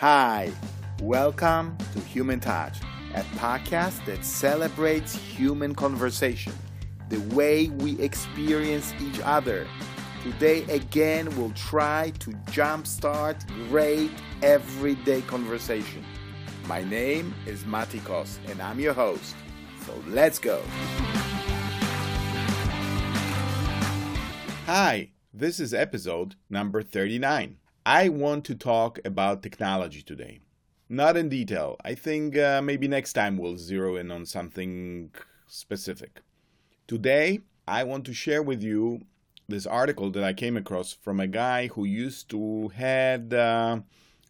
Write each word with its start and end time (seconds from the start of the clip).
Hi, 0.00 0.52
welcome 1.00 1.74
to 1.94 2.00
Human 2.00 2.38
Touch, 2.38 2.80
a 3.14 3.22
podcast 3.38 4.04
that 4.04 4.26
celebrates 4.26 5.14
human 5.14 5.74
conversation, 5.74 6.52
the 7.08 7.20
way 7.34 7.68
we 7.68 7.98
experience 7.98 8.92
each 9.00 9.18
other. 9.20 9.66
Today, 10.22 10.64
again, 10.64 11.34
we'll 11.38 11.52
try 11.52 12.12
to 12.18 12.32
jumpstart 12.52 13.46
great 13.70 14.10
everyday 14.42 15.22
conversation. 15.22 16.04
My 16.66 16.84
name 16.84 17.32
is 17.46 17.64
Matikos, 17.64 18.36
and 18.50 18.60
I'm 18.60 18.78
your 18.78 18.92
host. 18.92 19.34
So 19.86 19.94
let's 20.08 20.38
go. 20.38 20.62
Hi, 24.66 25.12
this 25.32 25.58
is 25.58 25.72
episode 25.72 26.34
number 26.50 26.82
39. 26.82 27.56
I 27.86 28.08
want 28.08 28.44
to 28.46 28.56
talk 28.56 28.98
about 29.04 29.44
technology 29.44 30.02
today. 30.02 30.40
Not 30.88 31.16
in 31.16 31.28
detail. 31.28 31.76
I 31.84 31.94
think 31.94 32.36
uh, 32.36 32.60
maybe 32.60 32.88
next 32.88 33.12
time 33.12 33.36
we'll 33.36 33.58
zero 33.58 33.94
in 33.94 34.10
on 34.10 34.26
something 34.26 35.12
specific. 35.46 36.22
Today, 36.88 37.42
I 37.68 37.84
want 37.84 38.04
to 38.06 38.12
share 38.12 38.42
with 38.42 38.60
you 38.60 39.02
this 39.46 39.68
article 39.68 40.10
that 40.10 40.24
I 40.24 40.32
came 40.32 40.56
across 40.56 40.94
from 40.94 41.20
a 41.20 41.28
guy 41.28 41.68
who 41.68 41.84
used 41.84 42.28
to 42.30 42.70
head 42.70 43.32
uh, 43.32 43.82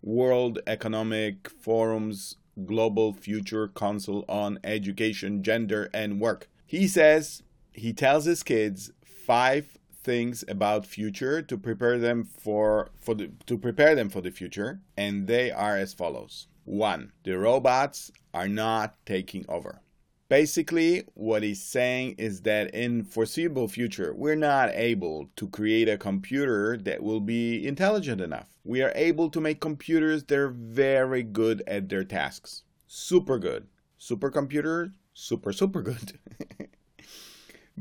World 0.00 0.60
Economic 0.68 1.50
Forum's 1.50 2.36
Global 2.64 3.12
Future 3.12 3.66
Council 3.66 4.24
on 4.28 4.60
Education, 4.62 5.42
Gender, 5.42 5.90
and 5.92 6.20
Work. 6.20 6.48
He 6.68 6.86
says 6.86 7.42
he 7.72 7.92
tells 7.92 8.26
his 8.26 8.44
kids 8.44 8.92
five 9.04 9.76
things 10.02 10.44
about 10.48 10.86
future 10.86 11.42
to 11.42 11.58
prepare 11.58 11.98
them 11.98 12.24
for 12.24 12.88
for 13.00 13.14
the 13.14 13.30
to 13.46 13.58
prepare 13.58 13.94
them 13.94 14.08
for 14.08 14.20
the 14.20 14.30
future 14.30 14.80
and 14.96 15.26
they 15.26 15.50
are 15.50 15.76
as 15.76 15.94
follows. 15.94 16.46
1. 16.64 17.12
The 17.24 17.36
robots 17.38 18.10
are 18.32 18.48
not 18.48 18.94
taking 19.04 19.44
over. 19.48 19.80
Basically, 20.28 21.02
what 21.14 21.42
he's 21.42 21.60
saying 21.60 22.14
is 22.16 22.42
that 22.42 22.72
in 22.72 23.02
foreseeable 23.02 23.66
future, 23.66 24.14
we're 24.14 24.36
not 24.36 24.70
able 24.74 25.28
to 25.34 25.48
create 25.48 25.88
a 25.88 25.98
computer 25.98 26.76
that 26.76 27.02
will 27.02 27.20
be 27.20 27.66
intelligent 27.66 28.20
enough. 28.20 28.46
We 28.62 28.82
are 28.82 28.92
able 28.94 29.28
to 29.30 29.40
make 29.40 29.60
computers 29.60 30.22
that 30.24 30.38
are 30.38 30.50
very 30.50 31.24
good 31.24 31.64
at 31.66 31.88
their 31.88 32.04
tasks. 32.04 32.62
Super 32.86 33.38
good. 33.40 33.66
Supercomputer, 33.98 34.92
super 35.14 35.52
super 35.52 35.82
good. 35.82 36.18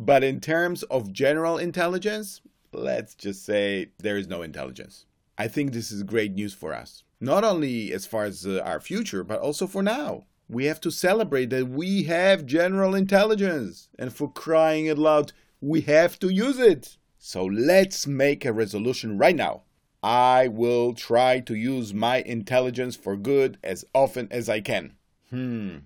But 0.00 0.22
in 0.22 0.38
terms 0.38 0.84
of 0.84 1.12
general 1.12 1.58
intelligence, 1.58 2.40
let's 2.72 3.16
just 3.16 3.44
say 3.44 3.90
there 3.98 4.16
is 4.16 4.28
no 4.28 4.42
intelligence. 4.42 5.06
I 5.36 5.48
think 5.48 5.72
this 5.72 5.90
is 5.90 6.04
great 6.04 6.32
news 6.34 6.54
for 6.54 6.72
us. 6.72 7.02
Not 7.20 7.42
only 7.42 7.92
as 7.92 8.06
far 8.06 8.22
as 8.22 8.46
uh, 8.46 8.62
our 8.64 8.78
future, 8.78 9.24
but 9.24 9.40
also 9.40 9.66
for 9.66 9.82
now. 9.82 10.26
We 10.48 10.66
have 10.66 10.80
to 10.82 10.92
celebrate 10.92 11.50
that 11.50 11.68
we 11.68 12.04
have 12.04 12.46
general 12.46 12.94
intelligence. 12.94 13.88
And 13.98 14.12
for 14.12 14.30
crying 14.30 14.88
out 14.88 14.98
loud, 14.98 15.32
we 15.60 15.80
have 15.82 16.16
to 16.20 16.28
use 16.28 16.60
it. 16.60 16.96
So 17.18 17.44
let's 17.44 18.06
make 18.06 18.44
a 18.44 18.52
resolution 18.52 19.18
right 19.18 19.34
now. 19.34 19.62
I 20.00 20.46
will 20.46 20.94
try 20.94 21.40
to 21.40 21.56
use 21.56 21.92
my 21.92 22.18
intelligence 22.18 22.94
for 22.94 23.16
good 23.16 23.58
as 23.64 23.84
often 23.92 24.28
as 24.30 24.48
I 24.48 24.60
can. 24.60 24.92
Hmm. 25.30 25.78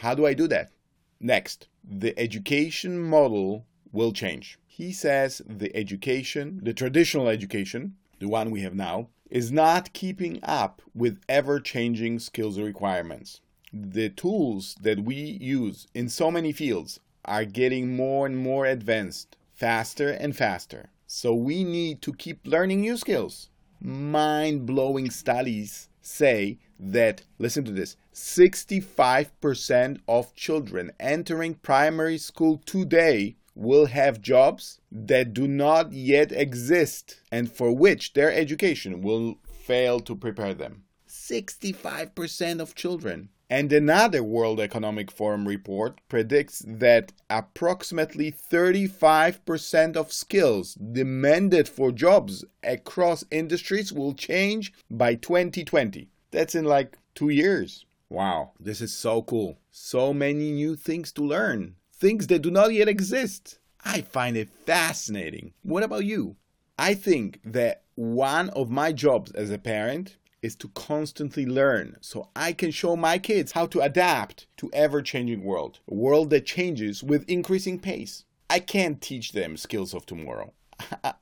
How 0.00 0.14
do 0.14 0.26
I 0.26 0.34
do 0.34 0.46
that? 0.48 0.72
Next, 1.18 1.68
the 1.86 2.18
education 2.18 2.98
model 2.98 3.64
will 3.92 4.12
change. 4.12 4.58
He 4.66 4.92
says 4.92 5.40
the 5.46 5.74
education, 5.74 6.60
the 6.62 6.74
traditional 6.74 7.28
education, 7.28 7.96
the 8.18 8.28
one 8.28 8.50
we 8.50 8.62
have 8.62 8.74
now, 8.74 9.08
is 9.30 9.50
not 9.50 9.92
keeping 9.92 10.38
up 10.42 10.82
with 10.94 11.20
ever 11.28 11.60
changing 11.60 12.18
skills 12.18 12.58
requirements. 12.58 13.40
The 13.72 14.08
tools 14.10 14.76
that 14.80 15.00
we 15.00 15.14
use 15.14 15.86
in 15.94 16.08
so 16.08 16.30
many 16.30 16.52
fields 16.52 17.00
are 17.24 17.44
getting 17.44 17.96
more 17.96 18.26
and 18.26 18.36
more 18.36 18.66
advanced, 18.66 19.36
faster 19.54 20.10
and 20.10 20.36
faster. 20.36 20.90
So 21.06 21.34
we 21.34 21.64
need 21.64 22.02
to 22.02 22.12
keep 22.12 22.46
learning 22.46 22.80
new 22.80 22.96
skills. 22.96 23.48
Mind 23.80 24.66
blowing 24.66 25.10
studies 25.10 25.88
say 26.00 26.58
that, 26.78 27.22
listen 27.38 27.64
to 27.64 27.72
this, 27.72 27.96
65% 28.16 30.00
of 30.08 30.34
children 30.34 30.90
entering 30.98 31.52
primary 31.52 32.16
school 32.16 32.62
today 32.64 33.36
will 33.54 33.84
have 33.86 34.22
jobs 34.22 34.80
that 34.90 35.34
do 35.34 35.46
not 35.46 35.92
yet 35.92 36.32
exist 36.32 37.20
and 37.30 37.52
for 37.52 37.76
which 37.76 38.14
their 38.14 38.32
education 38.32 39.02
will 39.02 39.36
fail 39.46 40.00
to 40.00 40.16
prepare 40.16 40.54
them. 40.54 40.84
65% 41.06 42.60
of 42.60 42.74
children. 42.74 43.28
And 43.50 43.70
another 43.70 44.22
World 44.22 44.60
Economic 44.60 45.10
Forum 45.10 45.46
report 45.46 46.00
predicts 46.08 46.64
that 46.66 47.12
approximately 47.28 48.32
35% 48.32 49.94
of 49.94 50.10
skills 50.10 50.72
demanded 50.74 51.68
for 51.68 51.92
jobs 51.92 52.46
across 52.62 53.24
industries 53.30 53.92
will 53.92 54.14
change 54.14 54.72
by 54.90 55.16
2020. 55.16 56.08
That's 56.30 56.54
in 56.54 56.64
like 56.64 56.96
two 57.14 57.28
years. 57.28 57.85
Wow, 58.08 58.52
this 58.60 58.80
is 58.80 58.92
so 58.92 59.22
cool. 59.22 59.58
So 59.70 60.14
many 60.14 60.52
new 60.52 60.76
things 60.76 61.10
to 61.12 61.22
learn, 61.22 61.76
things 61.92 62.28
that 62.28 62.42
do 62.42 62.50
not 62.50 62.72
yet 62.72 62.88
exist. 62.88 63.58
I 63.84 64.02
find 64.02 64.36
it 64.36 64.48
fascinating. 64.64 65.54
What 65.62 65.82
about 65.82 66.04
you? 66.04 66.36
I 66.78 66.94
think 66.94 67.40
that 67.44 67.82
one 67.94 68.50
of 68.50 68.70
my 68.70 68.92
jobs 68.92 69.32
as 69.32 69.50
a 69.50 69.58
parent 69.58 70.18
is 70.42 70.54
to 70.56 70.68
constantly 70.68 71.46
learn 71.46 71.96
so 72.00 72.28
I 72.36 72.52
can 72.52 72.70
show 72.70 72.94
my 72.94 73.18
kids 73.18 73.52
how 73.52 73.66
to 73.66 73.80
adapt 73.80 74.46
to 74.58 74.70
ever-changing 74.72 75.42
world, 75.42 75.80
a 75.90 75.94
world 75.94 76.30
that 76.30 76.46
changes 76.46 77.02
with 77.02 77.28
increasing 77.28 77.80
pace. 77.80 78.24
I 78.48 78.60
can't 78.60 79.00
teach 79.00 79.32
them 79.32 79.56
skills 79.56 79.94
of 79.94 80.06
tomorrow. 80.06 80.52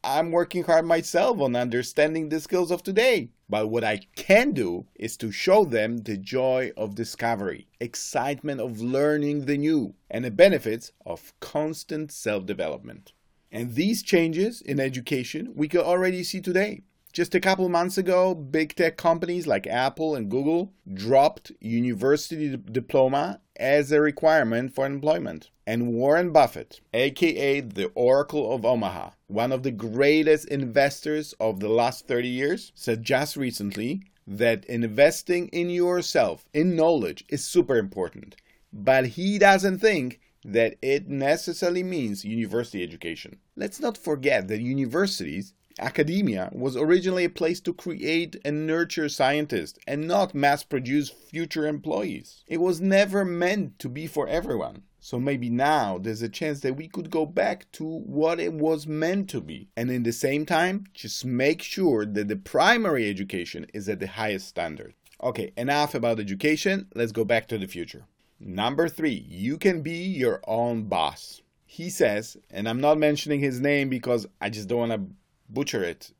I'm 0.04 0.30
working 0.30 0.64
hard 0.64 0.86
myself 0.86 1.40
on 1.40 1.56
understanding 1.56 2.28
the 2.28 2.40
skills 2.40 2.70
of 2.70 2.82
today. 2.82 3.30
But 3.48 3.68
what 3.68 3.84
I 3.84 4.00
can 4.16 4.52
do 4.52 4.86
is 4.94 5.16
to 5.18 5.30
show 5.30 5.64
them 5.64 5.98
the 5.98 6.16
joy 6.16 6.72
of 6.76 6.94
discovery, 6.94 7.68
excitement 7.78 8.60
of 8.60 8.80
learning 8.80 9.44
the 9.44 9.58
new, 9.58 9.94
and 10.10 10.24
the 10.24 10.30
benefits 10.30 10.92
of 11.04 11.32
constant 11.40 12.10
self 12.10 12.46
development. 12.46 13.12
And 13.52 13.74
these 13.74 14.02
changes 14.02 14.60
in 14.60 14.80
education 14.80 15.52
we 15.54 15.68
can 15.68 15.80
already 15.80 16.24
see 16.24 16.40
today. 16.40 16.82
Just 17.12 17.36
a 17.36 17.40
couple 17.40 17.68
months 17.68 17.96
ago, 17.96 18.34
big 18.34 18.74
tech 18.74 18.96
companies 18.96 19.46
like 19.46 19.68
Apple 19.68 20.16
and 20.16 20.28
Google 20.28 20.72
dropped 20.92 21.52
university 21.60 22.56
diploma 22.56 23.40
as 23.56 23.92
a 23.92 24.00
requirement 24.00 24.74
for 24.74 24.86
employment. 24.86 25.50
And 25.66 25.94
Warren 25.94 26.32
Buffett, 26.32 26.80
aka 26.92 27.60
the 27.60 27.86
Oracle 27.94 28.52
of 28.52 28.64
Omaha, 28.64 29.10
one 29.28 29.52
of 29.52 29.62
the 29.62 29.70
greatest 29.70 30.46
investors 30.48 31.34
of 31.40 31.60
the 31.60 31.68
last 31.68 32.06
30 32.06 32.28
years, 32.28 32.72
said 32.74 33.02
just 33.02 33.36
recently 33.36 34.02
that 34.26 34.64
investing 34.66 35.48
in 35.48 35.70
yourself, 35.70 36.46
in 36.52 36.76
knowledge, 36.76 37.24
is 37.28 37.44
super 37.44 37.76
important. 37.76 38.36
But 38.72 39.06
he 39.06 39.38
doesn't 39.38 39.78
think 39.78 40.20
that 40.44 40.76
it 40.82 41.08
necessarily 41.08 41.82
means 41.82 42.24
university 42.24 42.82
education. 42.82 43.38
Let's 43.56 43.80
not 43.80 43.96
forget 43.96 44.48
that 44.48 44.60
universities 44.60 45.54
Academia 45.78 46.50
was 46.52 46.76
originally 46.76 47.24
a 47.24 47.30
place 47.30 47.60
to 47.60 47.72
create 47.72 48.36
and 48.44 48.66
nurture 48.66 49.08
scientists 49.08 49.78
and 49.88 50.06
not 50.06 50.34
mass 50.34 50.62
produce 50.62 51.08
future 51.08 51.66
employees. 51.66 52.44
It 52.46 52.58
was 52.58 52.80
never 52.80 53.24
meant 53.24 53.78
to 53.80 53.88
be 53.88 54.06
for 54.06 54.28
everyone. 54.28 54.84
So 55.00 55.18
maybe 55.18 55.50
now 55.50 55.98
there's 55.98 56.22
a 56.22 56.28
chance 56.28 56.60
that 56.60 56.76
we 56.76 56.88
could 56.88 57.10
go 57.10 57.26
back 57.26 57.70
to 57.72 57.84
what 57.84 58.40
it 58.40 58.54
was 58.54 58.86
meant 58.86 59.28
to 59.30 59.40
be. 59.40 59.68
And 59.76 59.90
in 59.90 60.04
the 60.04 60.12
same 60.12 60.46
time, 60.46 60.84
just 60.94 61.24
make 61.24 61.60
sure 61.60 62.06
that 62.06 62.28
the 62.28 62.36
primary 62.36 63.10
education 63.10 63.66
is 63.74 63.88
at 63.88 64.00
the 64.00 64.06
highest 64.06 64.48
standard. 64.48 64.94
Okay, 65.22 65.52
enough 65.56 65.94
about 65.94 66.20
education. 66.20 66.86
Let's 66.94 67.12
go 67.12 67.24
back 67.24 67.48
to 67.48 67.58
the 67.58 67.66
future. 67.66 68.06
Number 68.40 68.88
three, 68.88 69.26
you 69.28 69.58
can 69.58 69.82
be 69.82 70.04
your 70.04 70.40
own 70.46 70.84
boss. 70.84 71.42
He 71.66 71.90
says, 71.90 72.36
and 72.50 72.68
I'm 72.68 72.80
not 72.80 72.96
mentioning 72.96 73.40
his 73.40 73.60
name 73.60 73.88
because 73.88 74.26
I 74.40 74.48
just 74.50 74.68
don't 74.68 74.88
want 74.88 74.92
to 74.92 75.14
butcher 75.48 75.82
it. 75.82 76.12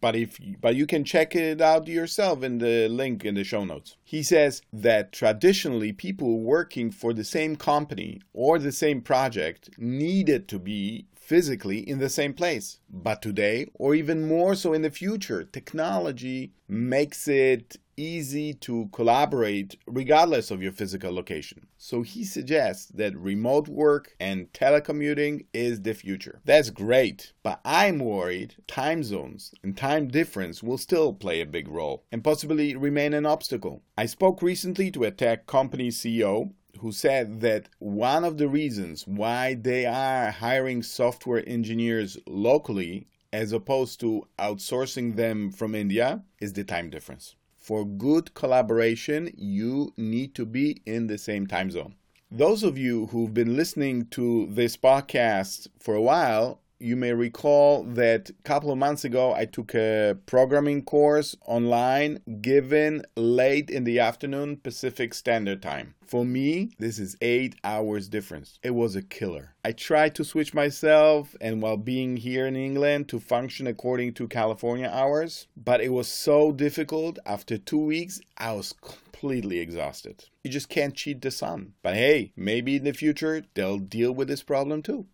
But 0.00 0.16
if 0.16 0.38
but 0.60 0.74
you 0.74 0.86
can 0.86 1.04
check 1.04 1.36
it 1.36 1.60
out 1.60 1.86
yourself 1.86 2.42
in 2.42 2.58
the 2.58 2.88
link 2.88 3.24
in 3.24 3.34
the 3.34 3.44
show 3.44 3.64
notes. 3.64 3.96
He 4.02 4.22
says 4.22 4.62
that 4.72 5.12
traditionally 5.12 5.92
people 5.92 6.40
working 6.40 6.90
for 6.90 7.12
the 7.12 7.24
same 7.24 7.54
company 7.56 8.20
or 8.32 8.58
the 8.58 8.72
same 8.72 9.00
project 9.00 9.70
needed 9.78 10.48
to 10.48 10.58
be 10.58 11.06
physically 11.14 11.78
in 11.88 12.00
the 12.00 12.08
same 12.08 12.34
place. 12.34 12.80
But 12.90 13.22
today 13.22 13.68
or 13.74 13.94
even 13.94 14.26
more 14.26 14.56
so 14.56 14.72
in 14.72 14.82
the 14.82 14.90
future 14.90 15.44
technology 15.44 16.52
makes 16.66 17.28
it 17.28 17.76
easy 18.00 18.54
to 18.54 18.88
collaborate 18.92 19.76
regardless 19.86 20.50
of 20.50 20.62
your 20.62 20.72
physical 20.72 21.12
location. 21.12 21.66
So 21.76 22.02
he 22.02 22.24
suggests 22.24 22.86
that 22.94 23.16
remote 23.16 23.68
work 23.68 24.14
and 24.18 24.52
telecommuting 24.52 25.46
is 25.52 25.82
the 25.82 25.94
future. 25.94 26.40
That's 26.44 26.70
great, 26.70 27.32
but 27.42 27.60
I'm 27.64 27.98
worried 27.98 28.56
time 28.66 29.04
zones 29.04 29.54
and 29.62 29.76
time 29.76 30.08
difference 30.08 30.62
will 30.62 30.78
still 30.78 31.12
play 31.12 31.40
a 31.40 31.46
big 31.46 31.68
role 31.68 32.04
and 32.10 32.24
possibly 32.24 32.74
remain 32.74 33.12
an 33.12 33.26
obstacle. 33.26 33.82
I 33.98 34.06
spoke 34.06 34.40
recently 34.42 34.90
to 34.92 35.04
a 35.04 35.10
tech 35.10 35.46
company 35.46 35.88
CEO 35.90 36.52
who 36.78 36.92
said 36.92 37.40
that 37.40 37.68
one 37.78 38.24
of 38.24 38.38
the 38.38 38.48
reasons 38.48 39.06
why 39.06 39.54
they 39.54 39.84
are 39.84 40.30
hiring 40.30 40.82
software 40.82 41.46
engineers 41.46 42.16
locally 42.26 43.06
as 43.32 43.52
opposed 43.52 44.00
to 44.00 44.26
outsourcing 44.38 45.16
them 45.16 45.50
from 45.50 45.74
India 45.74 46.22
is 46.40 46.52
the 46.52 46.64
time 46.64 46.90
difference. 46.90 47.36
For 47.70 47.86
good 47.86 48.34
collaboration, 48.34 49.30
you 49.36 49.94
need 49.96 50.34
to 50.34 50.44
be 50.44 50.82
in 50.86 51.06
the 51.06 51.16
same 51.16 51.46
time 51.46 51.70
zone. 51.70 51.94
Those 52.28 52.64
of 52.64 52.76
you 52.76 53.06
who've 53.06 53.32
been 53.32 53.54
listening 53.56 54.06
to 54.06 54.46
this 54.46 54.76
podcast 54.76 55.68
for 55.78 55.94
a 55.94 56.02
while 56.02 56.62
you 56.80 56.96
may 56.96 57.12
recall 57.12 57.84
that 57.84 58.30
a 58.30 58.42
couple 58.42 58.72
of 58.72 58.78
months 58.78 59.04
ago 59.04 59.34
I 59.34 59.44
took 59.44 59.74
a 59.74 60.16
programming 60.24 60.82
course 60.82 61.36
online 61.46 62.20
given 62.40 63.02
late 63.16 63.68
in 63.68 63.84
the 63.84 64.00
afternoon 64.00 64.56
Pacific 64.56 65.12
Standard 65.12 65.60
Time. 65.62 65.94
For 66.06 66.24
me, 66.24 66.70
this 66.78 66.98
is 66.98 67.16
8 67.20 67.54
hours 67.62 68.08
difference. 68.08 68.58
It 68.62 68.74
was 68.74 68.96
a 68.96 69.02
killer. 69.02 69.54
I 69.64 69.72
tried 69.72 70.14
to 70.16 70.24
switch 70.24 70.54
myself 70.54 71.36
and 71.40 71.62
while 71.62 71.76
being 71.76 72.16
here 72.16 72.46
in 72.46 72.56
England 72.56 73.08
to 73.10 73.20
function 73.20 73.66
according 73.66 74.14
to 74.14 74.26
California 74.26 74.90
hours, 74.92 75.46
but 75.56 75.80
it 75.80 75.90
was 75.90 76.08
so 76.08 76.50
difficult. 76.50 77.18
After 77.26 77.58
2 77.58 77.78
weeks, 77.78 78.20
I 78.38 78.52
was 78.52 78.72
completely 78.72 79.58
exhausted. 79.58 80.24
You 80.42 80.50
just 80.50 80.70
can't 80.70 80.94
cheat 80.94 81.20
the 81.20 81.30
sun. 81.30 81.74
But 81.82 81.94
hey, 81.94 82.32
maybe 82.34 82.76
in 82.76 82.84
the 82.84 82.94
future 82.94 83.44
they'll 83.54 83.78
deal 83.78 84.12
with 84.12 84.28
this 84.28 84.42
problem 84.42 84.82
too. 84.82 85.06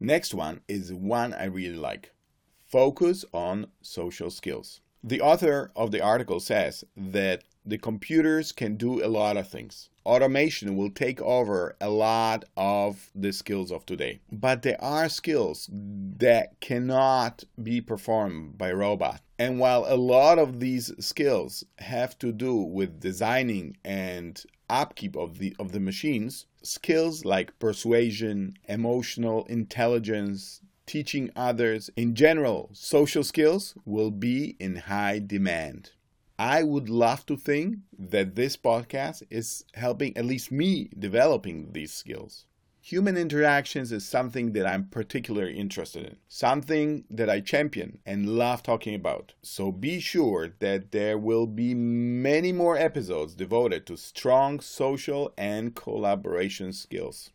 Next 0.00 0.34
one 0.34 0.60
is 0.68 0.92
one 0.92 1.32
I 1.32 1.44
really 1.44 1.76
like 1.76 2.14
focus 2.66 3.24
on 3.32 3.68
social 3.82 4.30
skills. 4.30 4.80
The 5.02 5.20
author 5.20 5.70
of 5.76 5.92
the 5.92 6.00
article 6.00 6.40
says 6.40 6.82
that 6.96 7.44
the 7.64 7.78
computers 7.78 8.52
can 8.52 8.76
do 8.76 9.04
a 9.04 9.06
lot 9.06 9.36
of 9.36 9.48
things. 9.48 9.88
Automation 10.04 10.76
will 10.76 10.90
take 10.90 11.20
over 11.22 11.76
a 11.80 11.88
lot 11.88 12.44
of 12.56 13.10
the 13.14 13.32
skills 13.32 13.70
of 13.70 13.86
today. 13.86 14.20
But 14.32 14.62
there 14.62 14.82
are 14.82 15.08
skills 15.08 15.70
that 15.72 16.60
cannot 16.60 17.44
be 17.62 17.80
performed 17.80 18.58
by 18.58 18.72
robot. 18.72 19.20
And 19.38 19.58
while 19.58 19.84
a 19.88 19.96
lot 19.96 20.38
of 20.38 20.60
these 20.60 20.92
skills 20.98 21.64
have 21.78 22.18
to 22.18 22.32
do 22.32 22.56
with 22.56 23.00
designing 23.00 23.76
and 23.84 24.42
upkeep 24.68 25.16
of 25.16 25.38
the 25.38 25.54
of 25.58 25.72
the 25.72 25.80
machines, 25.80 26.46
skills 26.62 27.24
like 27.24 27.58
persuasion, 27.58 28.56
emotional 28.68 29.44
intelligence, 29.46 30.60
teaching 30.86 31.30
others, 31.36 31.90
in 31.96 32.14
general, 32.14 32.70
social 32.72 33.24
skills 33.24 33.74
will 33.84 34.10
be 34.10 34.56
in 34.58 34.76
high 34.76 35.18
demand. 35.18 35.90
I 36.38 36.62
would 36.62 36.88
love 36.88 37.24
to 37.26 37.36
think 37.36 37.78
that 37.96 38.34
this 38.34 38.56
podcast 38.56 39.22
is 39.30 39.64
helping 39.74 40.16
at 40.16 40.24
least 40.24 40.50
me 40.50 40.90
developing 40.98 41.72
these 41.72 41.92
skills. 41.92 42.46
Human 42.88 43.16
interactions 43.16 43.92
is 43.92 44.06
something 44.06 44.52
that 44.52 44.66
I'm 44.66 44.88
particularly 44.88 45.56
interested 45.56 46.04
in, 46.04 46.16
something 46.28 47.04
that 47.08 47.30
I 47.30 47.40
champion 47.40 48.00
and 48.04 48.36
love 48.36 48.62
talking 48.62 48.94
about. 48.94 49.32
So 49.40 49.72
be 49.72 50.00
sure 50.00 50.50
that 50.58 50.92
there 50.92 51.16
will 51.16 51.46
be 51.46 51.72
many 51.72 52.52
more 52.52 52.76
episodes 52.76 53.34
devoted 53.34 53.86
to 53.86 53.96
strong 53.96 54.60
social 54.60 55.32
and 55.38 55.74
collaboration 55.74 56.74
skills. 56.74 57.30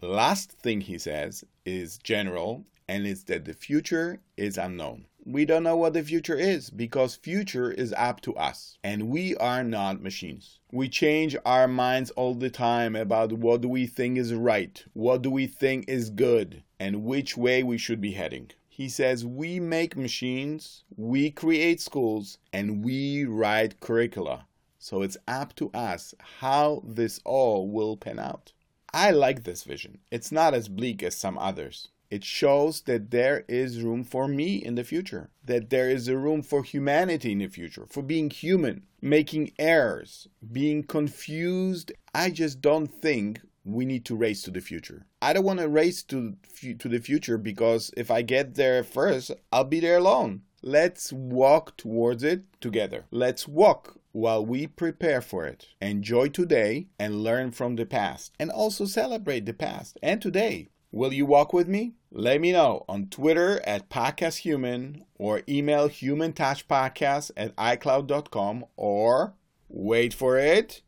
Last 0.00 0.52
thing 0.52 0.82
he 0.82 0.98
says 0.98 1.42
is 1.64 1.98
general 1.98 2.64
and 2.86 3.04
it's 3.04 3.24
that 3.24 3.44
the 3.44 3.54
future 3.54 4.20
is 4.36 4.56
unknown 4.56 5.06
we 5.24 5.44
don't 5.44 5.62
know 5.62 5.76
what 5.76 5.92
the 5.92 6.02
future 6.02 6.36
is 6.36 6.68
because 6.68 7.14
future 7.14 7.70
is 7.70 7.94
up 7.96 8.20
to 8.20 8.34
us 8.34 8.76
and 8.82 9.08
we 9.08 9.36
are 9.36 9.62
not 9.62 10.02
machines. 10.02 10.58
We 10.72 10.88
change 10.88 11.36
our 11.46 11.68
minds 11.68 12.10
all 12.12 12.34
the 12.34 12.50
time 12.50 12.96
about 12.96 13.32
what 13.32 13.60
do 13.60 13.68
we 13.68 13.86
think 13.86 14.18
is 14.18 14.34
right 14.34 14.84
what 14.94 15.22
do 15.22 15.30
we 15.30 15.46
think 15.46 15.88
is 15.88 16.10
good 16.10 16.64
and 16.80 17.04
which 17.04 17.36
way 17.36 17.62
we 17.62 17.78
should 17.78 18.00
be 18.00 18.12
heading. 18.12 18.50
He 18.68 18.88
says 18.88 19.24
we 19.24 19.60
make 19.60 19.96
machines 19.96 20.82
we 20.96 21.30
create 21.30 21.80
schools 21.80 22.38
and 22.52 22.84
we 22.84 23.24
write 23.24 23.78
curricula. 23.78 24.46
So 24.80 25.02
it's 25.02 25.18
up 25.28 25.54
to 25.56 25.70
us 25.70 26.14
how 26.40 26.82
this 26.84 27.20
all 27.24 27.68
will 27.68 27.96
pan 27.96 28.18
out. 28.18 28.52
I 28.92 29.12
like 29.12 29.44
this 29.44 29.62
vision. 29.62 29.98
It's 30.10 30.32
not 30.32 30.52
as 30.52 30.68
bleak 30.68 31.02
as 31.02 31.14
some 31.14 31.38
others 31.38 31.88
it 32.12 32.24
shows 32.24 32.82
that 32.82 33.10
there 33.10 33.42
is 33.48 33.80
room 33.80 34.04
for 34.04 34.28
me 34.28 34.56
in 34.56 34.74
the 34.74 34.84
future, 34.84 35.30
that 35.46 35.70
there 35.70 35.88
is 35.88 36.08
a 36.08 36.16
room 36.18 36.42
for 36.42 36.62
humanity 36.62 37.32
in 37.32 37.38
the 37.38 37.48
future, 37.48 37.86
for 37.88 38.02
being 38.02 38.28
human, 38.28 38.82
making 39.00 39.50
errors, 39.58 40.28
being 40.52 40.82
confused. 40.82 41.90
I 42.14 42.28
just 42.28 42.60
don't 42.60 42.88
think 42.88 43.40
we 43.64 43.86
need 43.86 44.04
to 44.04 44.14
race 44.14 44.42
to 44.42 44.50
the 44.50 44.60
future. 44.60 45.06
I 45.22 45.32
don't 45.32 45.46
want 45.46 45.60
to 45.60 45.68
race 45.68 46.02
to 46.04 46.36
to 46.78 46.88
the 46.88 46.98
future 46.98 47.38
because 47.38 47.90
if 47.96 48.10
I 48.10 48.20
get 48.20 48.56
there 48.56 48.84
first, 48.84 49.30
I'll 49.50 49.64
be 49.64 49.80
there 49.80 49.96
alone. 49.96 50.42
Let's 50.60 51.14
walk 51.14 51.78
towards 51.78 52.22
it 52.22 52.42
together. 52.60 53.06
Let's 53.10 53.48
walk 53.48 53.96
while 54.12 54.44
we 54.44 54.66
prepare 54.66 55.22
for 55.22 55.46
it. 55.46 55.68
Enjoy 55.80 56.28
today 56.28 56.88
and 56.98 57.24
learn 57.24 57.52
from 57.52 57.76
the 57.76 57.86
past 57.86 58.32
and 58.38 58.50
also 58.50 58.84
celebrate 58.84 59.46
the 59.46 59.54
past 59.54 59.98
and 60.02 60.20
today. 60.20 60.68
Will 60.94 61.14
you 61.14 61.24
walk 61.24 61.54
with 61.54 61.68
me? 61.68 61.94
Let 62.10 62.42
me 62.42 62.52
know 62.52 62.84
on 62.86 63.06
Twitter 63.06 63.62
at 63.66 63.88
podcasthuman 63.88 65.04
or 65.14 65.40
email 65.48 65.88
humantouchpodcast 65.88 67.30
at 67.34 67.56
icloud.com 67.56 68.66
or 68.76 69.32
wait 69.70 70.12
for 70.12 70.36
it. 70.36 70.82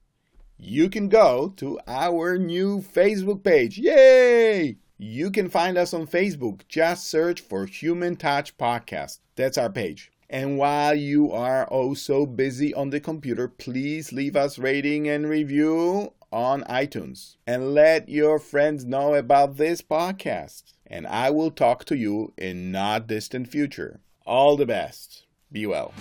You 0.58 0.90
can 0.90 1.08
go 1.08 1.54
to 1.56 1.80
our 1.88 2.36
new 2.36 2.82
Facebook 2.82 3.42
page. 3.42 3.78
Yay! 3.78 4.76
You 4.98 5.30
can 5.30 5.48
find 5.48 5.78
us 5.78 5.94
on 5.94 6.06
Facebook. 6.06 6.68
Just 6.68 7.06
search 7.06 7.40
for 7.40 7.64
Human 7.64 8.16
Touch 8.16 8.58
Podcast. 8.58 9.20
That's 9.36 9.56
our 9.56 9.70
page. 9.70 10.12
And 10.28 10.58
while 10.58 10.94
you 10.94 11.32
are 11.32 11.66
oh 11.70 11.94
so 11.94 12.26
busy 12.26 12.74
on 12.74 12.90
the 12.90 13.00
computer, 13.00 13.48
please 13.48 14.12
leave 14.12 14.36
us 14.36 14.58
rating 14.58 15.08
and 15.08 15.26
review 15.26 16.12
on 16.34 16.64
iTunes 16.64 17.36
and 17.46 17.72
let 17.72 18.08
your 18.08 18.40
friends 18.40 18.84
know 18.84 19.14
about 19.14 19.56
this 19.56 19.80
podcast. 19.80 20.74
And 20.84 21.06
I 21.06 21.30
will 21.30 21.52
talk 21.52 21.84
to 21.86 21.96
you 21.96 22.32
in 22.36 22.72
not 22.72 23.06
distant 23.06 23.48
future. 23.48 24.00
All 24.26 24.56
the 24.56 24.66
best. 24.66 25.24
Be 25.52 25.64
well. 25.66 25.94